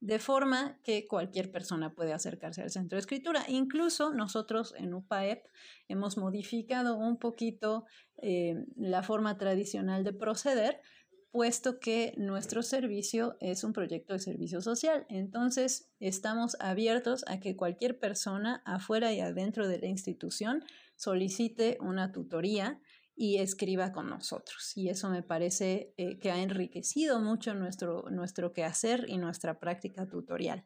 De 0.00 0.18
forma 0.18 0.78
que 0.84 1.08
cualquier 1.08 1.50
persona 1.50 1.94
puede 1.94 2.12
acercarse 2.12 2.60
al 2.60 2.70
centro 2.70 2.96
de 2.96 3.00
escritura. 3.00 3.42
Incluso 3.48 4.12
nosotros 4.12 4.74
en 4.76 4.92
UPAEP 4.92 5.46
hemos 5.88 6.18
modificado 6.18 6.96
un 6.98 7.18
poquito 7.18 7.86
eh, 8.18 8.66
la 8.76 9.02
forma 9.02 9.38
tradicional 9.38 10.04
de 10.04 10.12
proceder 10.12 10.82
puesto 11.30 11.78
que 11.78 12.14
nuestro 12.16 12.62
servicio 12.62 13.36
es 13.40 13.64
un 13.64 13.72
proyecto 13.72 14.14
de 14.14 14.18
servicio 14.18 14.60
social. 14.60 15.06
Entonces, 15.08 15.90
estamos 16.00 16.56
abiertos 16.58 17.24
a 17.28 17.38
que 17.38 17.56
cualquier 17.56 17.98
persona 17.98 18.62
afuera 18.64 19.12
y 19.12 19.20
adentro 19.20 19.68
de 19.68 19.78
la 19.78 19.86
institución 19.86 20.64
solicite 20.98 21.78
una 21.80 22.12
tutoría 22.12 22.80
y 23.16 23.38
escriba 23.38 23.92
con 23.92 24.10
nosotros. 24.10 24.72
Y 24.76 24.90
eso 24.90 25.08
me 25.08 25.22
parece 25.22 25.94
eh, 25.96 26.18
que 26.18 26.30
ha 26.30 26.42
enriquecido 26.42 27.20
mucho 27.20 27.54
nuestro, 27.54 28.04
nuestro 28.10 28.52
quehacer 28.52 29.06
y 29.08 29.16
nuestra 29.16 29.58
práctica 29.58 30.08
tutorial. 30.08 30.64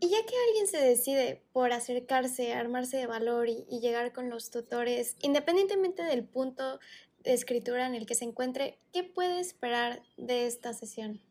Y 0.00 0.10
ya 0.10 0.18
que 0.26 0.34
alguien 0.48 0.66
se 0.66 0.78
decide 0.78 1.42
por 1.52 1.72
acercarse, 1.72 2.52
armarse 2.52 2.98
de 2.98 3.06
valor 3.06 3.48
y, 3.48 3.64
llegar 3.80 4.12
con 4.12 4.28
los 4.28 4.50
tutores, 4.50 5.16
independientemente 5.22 6.02
del 6.02 6.24
punto 6.24 6.78
escritura 7.22 7.86
en 7.86 7.94
el 7.94 8.04
que 8.04 8.14
se 8.14 8.26
encuentre, 8.26 8.78
¿qué 8.92 9.02
puede 9.02 9.40
esperar 9.40 10.02
de 10.18 10.46
esta 10.46 10.74
sesión? 10.74 11.22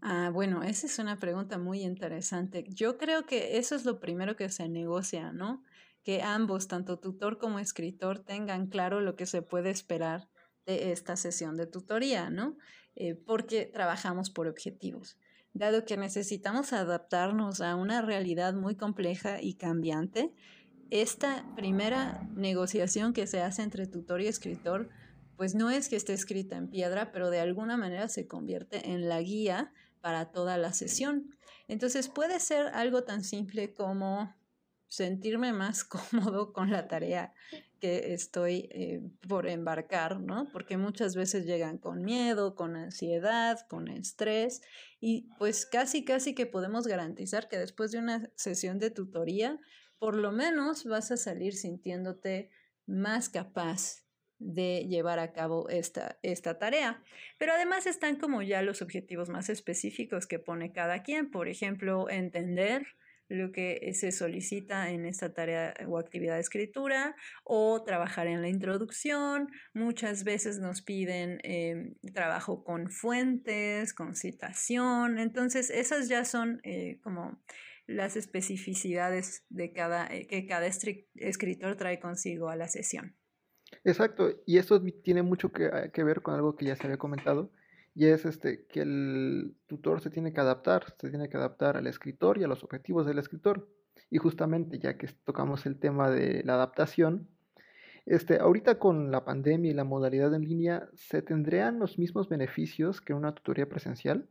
Ah, 0.00 0.30
bueno, 0.32 0.62
esa 0.62 0.86
es 0.86 0.98
una 0.98 1.18
pregunta 1.18 1.58
muy 1.58 1.82
interesante. 1.82 2.64
Yo 2.68 2.98
creo 2.98 3.26
que 3.26 3.58
eso 3.58 3.74
es 3.74 3.84
lo 3.84 3.98
primero 3.98 4.36
que 4.36 4.48
se 4.48 4.68
negocia, 4.68 5.32
¿no? 5.32 5.64
Que 6.04 6.22
ambos, 6.22 6.68
tanto 6.68 6.98
tutor 6.98 7.38
como 7.38 7.58
escritor, 7.58 8.20
tengan 8.20 8.68
claro 8.68 9.00
lo 9.00 9.16
que 9.16 9.26
se 9.26 9.42
puede 9.42 9.70
esperar 9.70 10.28
de 10.66 10.92
esta 10.92 11.16
sesión 11.16 11.56
de 11.56 11.66
tutoría, 11.66 12.30
¿no? 12.30 12.56
Eh, 12.94 13.14
porque 13.14 13.66
trabajamos 13.66 14.30
por 14.30 14.46
objetivos. 14.46 15.18
Dado 15.52 15.84
que 15.84 15.96
necesitamos 15.96 16.72
adaptarnos 16.72 17.60
a 17.60 17.74
una 17.74 18.00
realidad 18.02 18.54
muy 18.54 18.76
compleja 18.76 19.42
y 19.42 19.54
cambiante, 19.54 20.32
esta 20.90 21.44
primera 21.54 22.26
negociación 22.34 23.12
que 23.12 23.26
se 23.26 23.42
hace 23.42 23.62
entre 23.62 23.86
tutor 23.86 24.20
y 24.20 24.26
escritor, 24.26 24.88
pues 25.36 25.54
no 25.54 25.70
es 25.70 25.88
que 25.88 25.96
esté 25.96 26.14
escrita 26.14 26.56
en 26.56 26.68
piedra, 26.68 27.12
pero 27.12 27.30
de 27.30 27.40
alguna 27.40 27.76
manera 27.76 28.08
se 28.08 28.26
convierte 28.26 28.90
en 28.90 29.08
la 29.08 29.20
guía 29.20 29.72
para 30.08 30.32
toda 30.32 30.56
la 30.56 30.72
sesión. 30.72 31.36
Entonces 31.66 32.08
puede 32.08 32.40
ser 32.40 32.68
algo 32.68 33.04
tan 33.04 33.22
simple 33.22 33.74
como 33.74 34.34
sentirme 34.86 35.52
más 35.52 35.84
cómodo 35.84 36.54
con 36.54 36.70
la 36.70 36.88
tarea 36.88 37.34
que 37.78 38.14
estoy 38.14 38.70
eh, 38.70 39.02
por 39.28 39.46
embarcar, 39.46 40.18
¿no? 40.18 40.48
Porque 40.50 40.78
muchas 40.78 41.14
veces 41.14 41.44
llegan 41.44 41.76
con 41.76 42.00
miedo, 42.00 42.54
con 42.54 42.74
ansiedad, 42.74 43.66
con 43.68 43.88
estrés 43.88 44.62
y 44.98 45.28
pues 45.36 45.66
casi, 45.66 46.06
casi 46.06 46.34
que 46.34 46.46
podemos 46.46 46.86
garantizar 46.86 47.46
que 47.50 47.58
después 47.58 47.90
de 47.90 47.98
una 47.98 48.30
sesión 48.34 48.78
de 48.78 48.90
tutoría 48.90 49.60
por 49.98 50.14
lo 50.14 50.32
menos 50.32 50.86
vas 50.86 51.10
a 51.10 51.18
salir 51.18 51.52
sintiéndote 51.52 52.50
más 52.86 53.28
capaz 53.28 54.07
de 54.38 54.86
llevar 54.88 55.18
a 55.18 55.32
cabo 55.32 55.68
esta, 55.68 56.18
esta 56.22 56.58
tarea. 56.58 57.02
Pero 57.38 57.52
además 57.52 57.86
están 57.86 58.16
como 58.16 58.42
ya 58.42 58.62
los 58.62 58.82
objetivos 58.82 59.28
más 59.28 59.48
específicos 59.48 60.26
que 60.26 60.38
pone 60.38 60.72
cada 60.72 61.02
quien. 61.02 61.30
Por 61.30 61.48
ejemplo, 61.48 62.08
entender 62.08 62.86
lo 63.28 63.52
que 63.52 63.92
se 63.94 64.10
solicita 64.10 64.90
en 64.90 65.04
esta 65.04 65.34
tarea 65.34 65.74
o 65.86 65.98
actividad 65.98 66.34
de 66.34 66.40
escritura 66.40 67.14
o 67.44 67.82
trabajar 67.84 68.26
en 68.26 68.40
la 68.42 68.48
introducción. 68.48 69.48
Muchas 69.74 70.24
veces 70.24 70.58
nos 70.58 70.82
piden 70.82 71.38
em, 71.42 71.94
trabajo 72.14 72.64
con 72.64 72.90
fuentes, 72.90 73.92
con 73.92 74.14
citación. 74.14 75.18
Entonces, 75.18 75.70
esas 75.70 76.08
ya 76.08 76.24
son 76.24 76.60
eh, 76.64 76.98
como 77.02 77.42
las 77.86 78.16
especificidades 78.16 79.44
de 79.48 79.72
cada, 79.72 80.06
eh, 80.06 80.26
que 80.26 80.46
cada 80.46 80.66
escritor 80.66 81.76
trae 81.76 82.00
consigo 82.00 82.48
a 82.48 82.56
la 82.56 82.68
sesión. 82.68 83.14
Exacto, 83.84 84.30
y 84.46 84.58
esto 84.58 84.80
tiene 85.02 85.22
mucho 85.22 85.52
que, 85.52 85.66
eh, 85.66 85.90
que, 85.92 86.04
ver 86.04 86.22
con 86.22 86.34
algo 86.34 86.56
que 86.56 86.66
ya 86.66 86.76
se 86.76 86.84
había 86.86 86.98
comentado, 86.98 87.50
y 87.94 88.06
es 88.06 88.24
este, 88.24 88.64
que 88.66 88.82
el 88.82 89.56
tutor 89.66 90.00
se 90.00 90.10
tiene 90.10 90.32
que 90.32 90.40
adaptar, 90.40 90.94
se 90.98 91.10
tiene 91.10 91.28
que 91.28 91.36
adaptar 91.36 91.76
al 91.76 91.86
escritor 91.86 92.38
y 92.38 92.44
a 92.44 92.46
los 92.48 92.62
objetivos 92.62 93.06
del 93.06 93.18
escritor. 93.18 93.68
Y 94.08 94.18
justamente 94.18 94.78
ya 94.78 94.96
que 94.96 95.08
tocamos 95.24 95.66
el 95.66 95.80
tema 95.80 96.08
de 96.08 96.42
la 96.44 96.54
adaptación, 96.54 97.28
este, 98.06 98.38
ahorita 98.38 98.78
con 98.78 99.10
la 99.10 99.24
pandemia 99.24 99.72
y 99.72 99.74
la 99.74 99.84
modalidad 99.84 100.32
en 100.32 100.42
línea, 100.42 100.88
¿se 100.94 101.22
tendrían 101.22 101.78
los 101.78 101.98
mismos 101.98 102.28
beneficios 102.28 103.00
que 103.00 103.14
una 103.14 103.34
tutoría 103.34 103.68
presencial? 103.68 104.28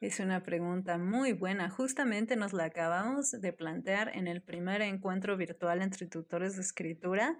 Es 0.00 0.20
una 0.20 0.44
pregunta 0.44 0.96
muy 0.96 1.32
buena. 1.32 1.70
Justamente 1.70 2.36
nos 2.36 2.52
la 2.52 2.64
acabamos 2.64 3.32
de 3.32 3.52
plantear 3.52 4.12
en 4.14 4.28
el 4.28 4.40
primer 4.40 4.80
encuentro 4.80 5.36
virtual 5.36 5.82
entre 5.82 6.06
tutores 6.06 6.54
de 6.54 6.62
escritura. 6.62 7.36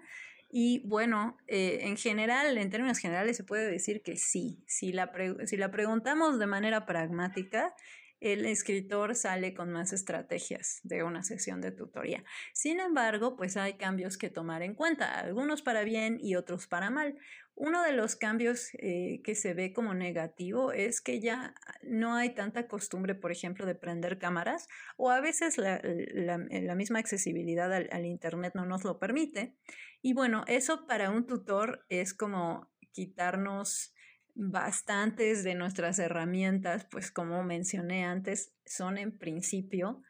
Y 0.51 0.85
bueno, 0.85 1.37
eh, 1.47 1.79
en 1.83 1.95
general, 1.95 2.57
en 2.57 2.69
términos 2.69 2.97
generales, 2.97 3.37
se 3.37 3.45
puede 3.45 3.71
decir 3.71 4.01
que 4.01 4.17
sí. 4.17 4.61
Si 4.67 4.91
la, 4.91 5.09
si 5.45 5.55
la 5.55 5.71
preguntamos 5.71 6.37
de 6.37 6.47
manera 6.47 6.85
pragmática, 6.85 7.73
el 8.19 8.45
escritor 8.45 9.15
sale 9.15 9.53
con 9.53 9.71
más 9.71 9.93
estrategias 9.93 10.81
de 10.83 11.03
una 11.03 11.23
sesión 11.23 11.61
de 11.61 11.71
tutoría. 11.71 12.25
Sin 12.53 12.81
embargo, 12.81 13.37
pues 13.37 13.55
hay 13.55 13.77
cambios 13.77 14.17
que 14.17 14.29
tomar 14.29 14.61
en 14.63 14.75
cuenta, 14.75 15.17
algunos 15.17 15.61
para 15.61 15.83
bien 15.83 16.17
y 16.21 16.35
otros 16.35 16.67
para 16.67 16.89
mal. 16.89 17.17
Uno 17.59 17.83
de 17.83 17.91
los 17.91 18.15
cambios 18.15 18.69
eh, 18.75 19.19
que 19.21 19.35
se 19.35 19.53
ve 19.53 19.73
como 19.73 19.93
negativo 19.93 20.71
es 20.71 21.01
que 21.01 21.19
ya 21.19 21.53
no 21.83 22.15
hay 22.15 22.33
tanta 22.33 22.69
costumbre, 22.69 23.15
por 23.15 23.33
ejemplo, 23.33 23.65
de 23.65 23.75
prender 23.75 24.17
cámaras 24.17 24.69
o 24.95 25.11
a 25.11 25.19
veces 25.19 25.57
la, 25.57 26.75
misma 26.75 26.99
accesibilidad 26.99 27.73
al, 27.73 28.05
Internet 28.05 28.53
no 28.55 28.65
nos 28.65 28.85
lo 28.85 28.97
permite. 28.97 29.57
Y 30.01 30.13
bueno, 30.13 30.45
eso 30.47 30.87
para 30.87 31.09
un 31.09 31.27
tutor 31.27 31.85
es 31.89 32.13
como 32.13 32.71
quitarnos 32.93 33.93
bastantes 34.35 35.43
de 35.43 35.55
nuestras 35.55 35.99
herramientas, 35.99 36.87
pues 36.89 37.11
como 37.11 37.43
mencioné 37.43 38.05
antes, 38.05 38.53
son 38.65 38.97
en 38.97 39.17
principio 39.17 40.01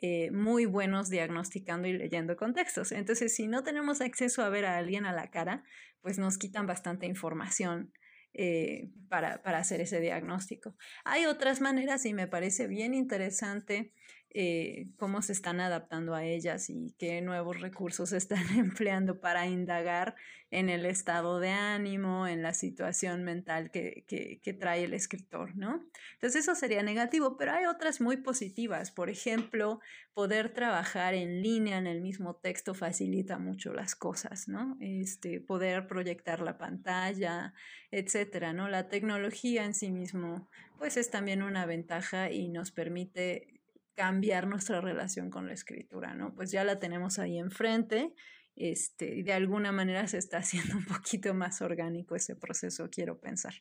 eh, 0.00 0.30
muy 0.30 0.64
buenos 0.64 1.10
diagnosticando 1.10 1.88
y 1.88 1.92
leyendo 1.92 2.36
contextos. 2.36 2.92
Entonces, 2.92 3.34
si 3.34 3.48
no 3.48 3.64
tenemos 3.64 4.00
acceso 4.00 4.42
a 4.42 4.48
ver 4.48 4.64
a 4.64 4.78
alguien 4.78 5.06
a 5.06 5.12
la 5.12 5.30
cara, 5.30 5.64
pues 6.00 6.18
nos 6.18 6.38
quitan 6.38 6.66
bastante 6.66 7.06
información 7.06 7.92
eh, 8.32 8.90
para, 9.08 9.42
para, 9.42 9.58
hacer 9.58 9.80
ese 9.80 10.00
diagnóstico. 10.00 10.76
Hay 11.04 11.26
otras 11.26 11.60
maneras 11.60 12.06
y 12.06 12.14
me 12.14 12.28
parece 12.28 12.68
bien 12.68 12.94
interesante 12.94 13.92
eh, 14.30 14.88
cómo 14.98 15.22
se 15.22 15.32
están 15.32 15.58
adaptando 15.58 16.14
a 16.14 16.24
ellas 16.24 16.68
y 16.68 16.94
qué 16.98 17.22
nuevos 17.22 17.60
recursos 17.60 18.12
están 18.12 18.46
empleando 18.58 19.20
para 19.20 19.46
indagar 19.46 20.16
en 20.50 20.70
el 20.70 20.86
estado 20.86 21.40
de 21.40 21.50
ánimo, 21.50 22.26
en 22.26 22.42
la 22.42 22.54
situación 22.54 23.22
mental 23.22 23.70
que, 23.70 24.04
que, 24.06 24.52
trae 24.54 24.84
el 24.84 24.94
escritor, 24.94 25.54
¿no? 25.56 25.84
Entonces 26.14 26.42
eso 26.42 26.54
sería 26.54 26.82
negativo, 26.82 27.36
pero 27.36 27.52
hay 27.52 27.66
otras 27.66 28.00
muy 28.00 28.16
positivas. 28.16 28.90
Por 28.90 29.10
ejemplo, 29.10 29.80
poder 30.14 30.54
trabajar 30.54 31.12
en 31.12 31.42
línea 31.42 31.76
en 31.76 31.86
el 31.86 32.00
mismo 32.00 32.36
texto 32.36 32.72
facilita 32.74 33.38
mucho 33.38 33.74
las 33.74 33.94
cosas, 33.94 34.48
¿no? 34.48 34.78
Este, 34.80 35.40
poder 35.40 35.86
proyectar 35.86 36.40
la 36.40 36.56
pantalla, 36.56 37.52
etcétera, 37.90 38.54
¿no? 38.54 38.68
La 38.68 38.88
tecnología 38.88 39.64
en 39.66 39.74
sí 39.74 39.90
mismo, 39.90 40.48
pues 40.78 40.96
es 40.96 41.10
también 41.10 41.42
una 41.42 41.66
ventaja 41.66 42.30
y 42.30 42.48
nos 42.48 42.70
permite 42.70 43.57
cambiar 43.98 44.46
nuestra 44.46 44.80
relación 44.80 45.28
con 45.28 45.48
la 45.48 45.54
escritura, 45.54 46.14
¿no? 46.14 46.32
Pues 46.32 46.52
ya 46.52 46.62
la 46.62 46.78
tenemos 46.78 47.18
ahí 47.18 47.36
enfrente, 47.36 48.14
este, 48.54 49.16
y 49.16 49.22
de 49.24 49.32
alguna 49.32 49.72
manera 49.72 50.06
se 50.06 50.18
está 50.18 50.38
haciendo 50.38 50.76
un 50.76 50.84
poquito 50.84 51.34
más 51.34 51.60
orgánico 51.62 52.14
ese 52.14 52.36
proceso, 52.36 52.88
quiero 52.90 53.18
pensar. 53.18 53.54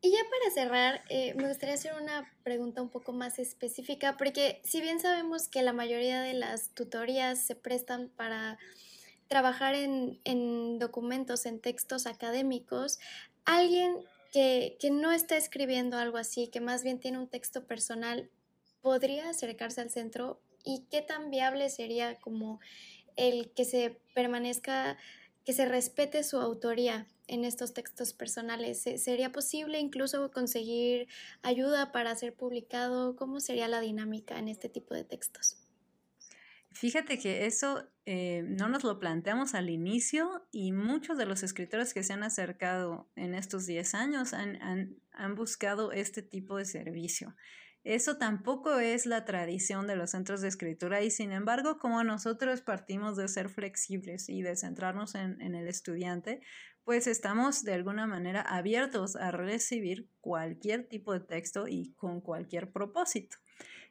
Y 0.00 0.10
ya 0.10 0.20
para 0.30 0.54
cerrar, 0.54 1.04
eh, 1.10 1.34
me 1.34 1.48
gustaría 1.48 1.74
hacer 1.74 1.92
una 2.00 2.34
pregunta 2.44 2.80
un 2.80 2.88
poco 2.88 3.12
más 3.12 3.38
específica, 3.38 4.16
porque 4.16 4.62
si 4.64 4.80
bien 4.80 5.00
sabemos 5.00 5.48
que 5.48 5.62
la 5.62 5.74
mayoría 5.74 6.22
de 6.22 6.32
las 6.32 6.70
tutorías 6.70 7.44
se 7.44 7.54
prestan 7.54 8.08
para 8.16 8.58
trabajar 9.28 9.74
en, 9.74 10.18
en 10.24 10.78
documentos, 10.78 11.44
en 11.44 11.60
textos 11.60 12.06
académicos, 12.06 13.00
alguien 13.44 13.96
que, 14.32 14.78
que, 14.80 14.90
no 14.90 15.12
está 15.12 15.36
escribiendo 15.36 15.98
algo 15.98 16.16
así, 16.16 16.48
que 16.48 16.62
más 16.62 16.82
bien 16.82 16.98
tiene 16.98 17.18
un 17.18 17.28
texto 17.28 17.66
personal, 17.66 18.30
podría 18.82 19.30
acercarse 19.30 19.80
al 19.80 19.90
centro 19.90 20.42
y 20.64 20.86
qué 20.90 21.00
tan 21.02 21.30
viable 21.30 21.70
sería 21.70 22.18
como 22.20 22.60
el 23.16 23.52
que 23.52 23.64
se 23.64 24.00
permanezca, 24.14 24.98
que 25.44 25.52
se 25.52 25.66
respete 25.66 26.22
su 26.22 26.38
autoría 26.38 27.06
en 27.26 27.44
estos 27.44 27.72
textos 27.72 28.12
personales. 28.12 28.82
¿Sería 28.82 29.32
posible 29.32 29.78
incluso 29.78 30.30
conseguir 30.30 31.08
ayuda 31.42 31.92
para 31.92 32.14
ser 32.14 32.34
publicado? 32.34 33.16
¿Cómo 33.16 33.40
sería 33.40 33.68
la 33.68 33.80
dinámica 33.80 34.38
en 34.38 34.48
este 34.48 34.68
tipo 34.68 34.94
de 34.94 35.04
textos? 35.04 35.56
Fíjate 36.72 37.18
que 37.18 37.44
eso 37.44 37.86
eh, 38.06 38.44
no 38.46 38.68
nos 38.68 38.82
lo 38.82 38.98
planteamos 38.98 39.54
al 39.54 39.68
inicio 39.68 40.46
y 40.52 40.72
muchos 40.72 41.18
de 41.18 41.26
los 41.26 41.42
escritores 41.42 41.92
que 41.92 42.02
se 42.02 42.14
han 42.14 42.22
acercado 42.22 43.08
en 43.14 43.34
estos 43.34 43.66
10 43.66 43.94
años 43.94 44.32
han, 44.32 44.60
han, 44.62 44.96
han 45.12 45.34
buscado 45.34 45.92
este 45.92 46.22
tipo 46.22 46.56
de 46.56 46.64
servicio. 46.64 47.36
Eso 47.84 48.16
tampoco 48.16 48.78
es 48.78 49.06
la 49.06 49.24
tradición 49.24 49.88
de 49.88 49.96
los 49.96 50.10
centros 50.10 50.40
de 50.40 50.48
escritura 50.48 51.02
y 51.02 51.10
sin 51.10 51.32
embargo, 51.32 51.78
como 51.78 52.04
nosotros 52.04 52.60
partimos 52.60 53.16
de 53.16 53.26
ser 53.26 53.48
flexibles 53.48 54.28
y 54.28 54.42
de 54.42 54.54
centrarnos 54.54 55.16
en, 55.16 55.40
el 55.40 55.66
estudiante, 55.66 56.42
pues 56.84 57.08
estamos 57.08 57.64
de 57.64 57.74
alguna 57.74 58.06
manera 58.06 58.42
abiertos 58.42 59.16
a 59.16 59.32
recibir 59.32 60.06
cualquier 60.20 60.86
tipo 60.86 61.12
de 61.12 61.20
texto 61.20 61.66
y 61.66 61.92
con 61.94 62.20
cualquier 62.20 62.70
propósito. 62.70 63.38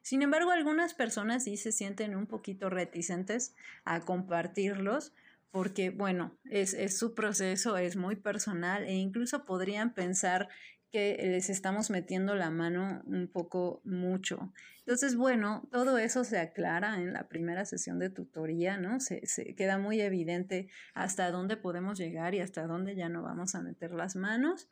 Sin 0.02 0.22
embargo, 0.22 0.52
algunas 0.52 0.94
personas 0.94 1.44
sí 1.44 1.58
se 1.58 1.74
sienten 1.74 2.16
un 2.16 2.28
poquito 2.28 2.70
reticentes 2.70 3.54
a 3.84 4.00
compartirlos 4.00 5.14
porque, 5.52 5.90
bueno, 5.90 6.34
es, 6.50 6.74
es, 6.74 6.98
su 6.98 7.14
proceso, 7.14 7.78
es 7.78 7.98
muy 7.98 8.16
personal 8.16 8.86
e 8.86 8.94
incluso 8.94 9.44
podrían 9.44 9.94
pensar 9.94 10.48
que 10.92 11.18
les 11.22 11.50
estamos 11.50 11.90
metiendo 11.90 12.36
la 12.36 12.50
mano 12.50 13.02
un 13.06 13.28
poco 13.28 13.82
mucho. 13.86 14.54
Entonces, 14.80 15.16
bueno, 15.16 15.68
todo 15.72 15.98
eso 15.98 16.24
se 16.24 16.38
aclara 16.38 17.02
en 17.02 17.14
la 17.14 17.30
primera 17.30 17.66
sesión 17.66 17.98
de 17.98 18.10
tutoría, 18.10 18.78
¿no? 18.78 19.00
Se, 19.00 19.22
queda 19.56 19.78
muy 19.78 20.02
evidente 20.02 20.70
hasta 20.94 21.32
dónde 21.32 21.56
podemos 21.56 21.98
llegar 21.98 22.36
y 22.36 22.42
hasta 22.42 22.68
dónde 22.68 22.96
ya 22.96 23.08
no 23.08 23.24
vamos 23.24 23.56
a 23.56 23.62
meter 23.62 23.92
las 23.92 24.16
manos. 24.16 24.68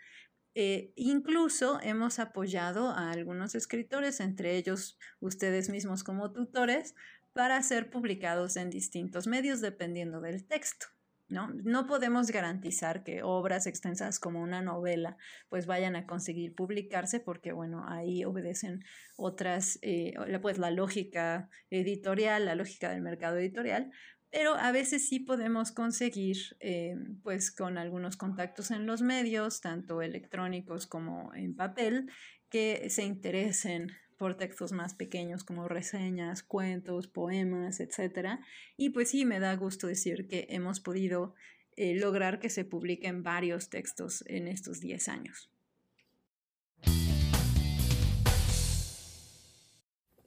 Eh, 0.55 0.91
incluso 0.95 1.79
hemos 1.81 2.19
apoyado 2.19 2.89
a 2.89 3.11
algunos 3.11 3.55
escritores, 3.55 4.19
entre 4.19 4.57
ellos 4.57 4.97
ustedes 5.21 5.69
mismos 5.69 6.03
como 6.03 6.33
tutores, 6.33 6.95
para 7.31 7.61
ser 7.63 7.89
publicados 7.89 8.57
en 8.57 8.69
distintos 8.69 9.25
medios 9.25 9.61
dependiendo 9.61 10.19
del 10.19 10.45
texto. 10.45 10.87
¿No? 11.29 11.87
podemos 11.87 12.31
garantizar 12.31 13.03
que 13.03 13.23
obras 13.23 13.67
extensas 13.67 14.19
como 14.19 14.41
una 14.41 14.61
novela 14.61 15.17
pues 15.47 15.65
vayan 15.65 15.95
a 15.95 16.05
conseguir 16.05 16.53
publicarse 16.53 17.19
porque, 17.19 17.51
bueno, 17.51 17.85
ahí 17.87 18.25
obedecen 18.25 18.83
otras, 19.15 19.79
eh, 19.81 20.13
pues 20.41 20.57
la 20.57 20.71
lógica 20.71 21.49
editorial, 21.69 22.45
la 22.45 22.55
lógica 22.55 22.89
del 22.89 23.01
mercado 23.01 23.37
editorial, 23.37 23.91
pero 24.31 24.53
a 24.55 24.71
veces 24.71 25.07
sí 25.07 25.19
podemos 25.19 25.71
conseguir, 25.71 26.37
eh, 26.59 26.95
pues 27.23 27.51
con 27.51 27.77
algunos 27.77 28.15
contactos 28.15 28.71
en 28.71 28.85
los 28.85 29.01
medios, 29.01 29.61
tanto 29.61 30.01
electrónicos 30.01 30.85
como 30.85 31.33
en 31.33 31.55
papel, 31.55 32.11
que 32.49 32.89
se 32.89 33.03
interesen 33.03 33.91
por 34.19 34.35
textos 34.35 34.73
más 34.73 34.93
pequeños 34.93 35.45
como 35.45 35.69
reseñas, 35.69 36.43
cuentos, 36.43 37.07
poemas, 37.07 37.79
etc. 37.79 38.39
Y 38.75 38.89
pues 38.89 39.09
sí, 39.09 39.25
me 39.25 39.39
da 39.39 39.55
gusto 39.55 39.87
decir 39.87 40.27
que 40.27 40.45
hemos 40.49 40.81
podido 40.81 41.33
eh, 41.77 41.95
lograr 41.95 42.39
que 42.39 42.49
se 42.49 42.65
publiquen 42.65 43.23
varios 43.23 43.69
textos 43.69 44.25
en 44.27 44.49
estos 44.49 44.81
10 44.81 45.07
años. 45.07 45.49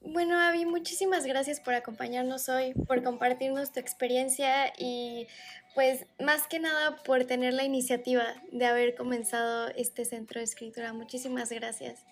Bueno, 0.01 0.39
Avi, 0.39 0.65
muchísimas 0.65 1.25
gracias 1.25 1.59
por 1.59 1.75
acompañarnos 1.75 2.49
hoy, 2.49 2.73
por 2.87 3.03
compartirnos 3.03 3.71
tu 3.71 3.79
experiencia 3.79 4.73
y 4.77 5.27
pues 5.75 6.07
más 6.19 6.47
que 6.47 6.59
nada 6.59 7.03
por 7.03 7.25
tener 7.25 7.53
la 7.53 7.63
iniciativa 7.63 8.25
de 8.51 8.65
haber 8.65 8.95
comenzado 8.95 9.69
este 9.75 10.05
centro 10.05 10.39
de 10.39 10.45
escritura. 10.45 10.93
Muchísimas 10.93 11.51
gracias. 11.51 12.05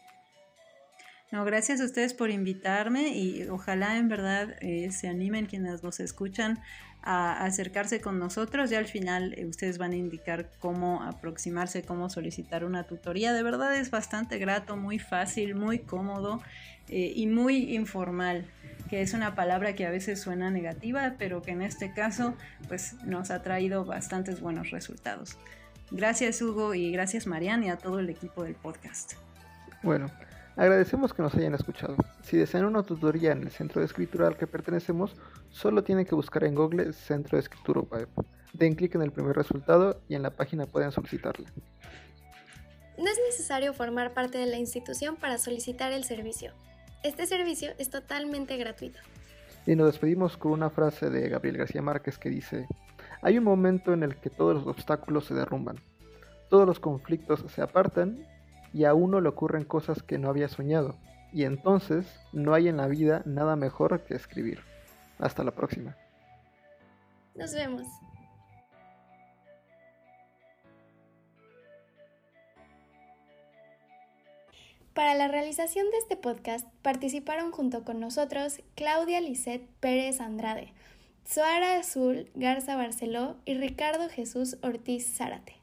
No, 1.32 1.46
gracias 1.46 1.80
a 1.80 1.86
ustedes 1.86 2.13
por 2.13 2.30
invitarme 2.30 3.15
y 3.17 3.48
ojalá 3.48 3.98
en 3.98 4.10
verdad 4.10 4.56
eh, 4.60 4.91
se 4.91 5.08
animen 5.08 5.46
quienes 5.46 5.82
nos 5.82 6.02
escuchan 6.02 6.60
a 7.04 7.46
acercarse 7.46 8.02
con 8.02 8.20
nosotros 8.20 8.70
y 8.72 8.76
al 8.76 8.86
final 8.86 9.34
eh, 9.38 9.46
ustedes 9.46 9.78
van 9.78 9.94
a 9.94 9.96
indicar 9.96 10.52
cómo 10.60 11.02
aproximarse, 11.04 11.84
cómo 11.84 12.10
solicitar 12.10 12.65
una 12.65 12.84
tutoría. 12.84 13.32
De 13.32 13.44
verdad 13.44 13.74
es 13.78 13.89
bastante 13.89 14.39
grato, 14.39 14.76
muy 14.76 15.00
fácil, 15.00 15.56
muy 15.56 15.80
cómodo 15.80 16.41
eh, 16.89 17.13
y 17.15 17.28
muy 17.28 17.76
informal 17.76 18.46
que 18.89 19.02
es 19.02 19.13
una 19.13 19.36
palabra 19.36 19.74
que 19.74 19.86
a 19.86 19.89
veces 19.89 20.20
suena 20.20 20.52
negativa, 20.52 21.15
pero 21.17 21.41
que 21.41 21.52
en 21.52 21.62
este 21.62 21.94
caso 21.94 22.36
pues 22.67 22.96
nos 23.06 23.32
ha 23.32 23.41
traído 23.41 23.86
bastantes 23.86 24.41
buenos 24.41 24.72
resultados. 24.72 25.38
Gracias 25.91 26.41
Hugo 26.41 26.74
y 26.74 26.91
gracias 26.91 27.26
Mariana 27.26 27.67
y 27.67 27.70
a 27.70 27.78
todo 27.78 28.00
el 28.00 28.10
equipo 28.10 28.44
del 28.44 28.56
podcast. 28.56 29.13
Bueno, 29.82 30.12
Agradecemos 30.56 31.14
que 31.14 31.22
nos 31.22 31.34
hayan 31.36 31.56
escuchado. 31.56 31.96
Si 32.24 32.38
desean 32.38 32.66
una 32.66 32.84
tutoría 32.84 33.32
en 33.32 33.44
el 33.44 33.52
centro 33.52 33.80
de 33.80 33.86
escritura 33.86 34.28
al 34.28 34.38
que 34.38 34.48
pertenecemos, 34.48 35.16
solo 35.50 35.84
tienen 35.84 36.06
que 36.06 36.16
buscar 36.16 36.44
en 36.44 36.56
Google 36.56 36.92
Centro 36.94 37.38
de 37.38 37.42
Escritura 37.42 37.82
Web. 37.82 38.10
Den 38.54 38.76
clic 38.76 38.96
en 38.96 39.02
el 39.02 39.12
primer 39.12 39.36
resultado 39.36 40.02
y 40.10 40.16
en 40.16 40.24
la 40.24 40.32
página 40.32 40.66
pueden 40.66 40.92
solicitarla. 40.92 41.50
No 42.98 43.08
es 43.08 43.20
necesario 43.26 43.74
formar 43.74 44.14
parte 44.14 44.38
de 44.38 44.46
la 44.46 44.58
institución 44.58 45.16
para 45.16 45.38
solicitar 45.38 45.94
el 45.94 46.04
servicio. 46.04 46.52
Este 47.04 47.26
servicio 47.26 47.72
es 47.78 47.90
totalmente 47.90 48.58
gratuito. 48.58 49.00
Y 49.66 49.76
nos 49.76 49.88
despedimos 49.88 50.38
con 50.38 50.52
una 50.52 50.70
frase 50.70 51.10
de 51.10 51.30
Gabriel 51.30 51.58
García 51.58 51.82
Márquez 51.82 52.18
que 52.18 52.30
dice, 52.30 52.68
hay 53.22 53.38
un 53.38 53.44
momento 53.44 53.94
en 53.94 54.04
el 54.04 54.18
que 54.18 54.30
todos 54.30 54.56
los 54.56 54.68
obstáculos 54.68 55.26
se 55.26 55.34
derrumban, 55.34 55.78
todos 56.50 56.68
los 56.68 56.80
conflictos 56.80 57.46
se 57.48 57.62
apartan 57.62 58.28
y 58.74 58.86
a 58.86 58.94
uno 58.94 59.22
le 59.22 59.30
ocurren 59.30 59.64
cosas 59.64 60.04
que 60.04 60.18
no 60.18 60.30
había 60.30 60.48
soñado, 60.48 60.96
y 61.34 61.44
entonces 61.44 62.06
no 62.34 62.54
hay 62.54 62.68
en 62.68 62.78
la 62.78 62.88
vida 62.88 63.22
nada 63.26 63.56
mejor 63.56 64.04
que 64.04 64.16
escribir. 64.16 64.60
Hasta 65.20 65.44
la 65.44 65.52
próxima. 65.52 65.96
Nos 67.36 67.54
vemos. 67.54 67.86
Para 74.94 75.16
la 75.16 75.30
realización 75.30 75.90
de 75.90 75.98
este 75.98 76.18
podcast 76.18 76.68
participaron 76.82 77.52
junto 77.52 77.86
con 77.86 78.02
nosotros 78.02 78.62
Claudia 78.76 79.22
Lisset 79.22 79.66
Pérez 79.80 80.20
Andrade, 80.20 80.74
Suara 81.24 81.78
Azul 81.80 82.30
Garza 82.36 82.76
Barceló 82.76 83.38
y 83.46 83.54
Ricardo 83.54 84.10
Jesús 84.10 84.58
Ortiz 84.62 85.16
Zárate. 85.16 85.61